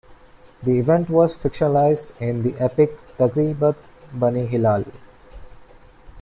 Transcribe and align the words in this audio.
The 0.63 0.79
event 0.79 1.11
was 1.11 1.37
fictionalized 1.37 2.19
in 2.19 2.41
the 2.41 2.55
epic 2.57 2.97
"Taghribat 3.19 3.75
Bani 4.11 4.47
Hilal". 4.47 4.83